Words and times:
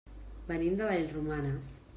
Venim 0.47 0.79
de 0.79 0.89
Vallromanes. 0.89 1.73